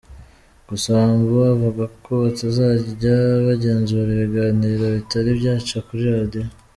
[0.67, 3.15] Gusa Wambua avuga ko batazajya
[3.47, 6.43] bagenzura ibiganiro bitari byaca kuri radiyo.